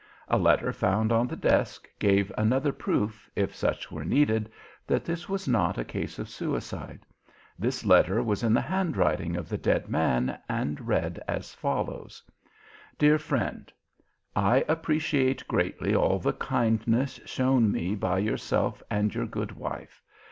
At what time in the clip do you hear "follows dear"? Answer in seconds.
11.53-13.19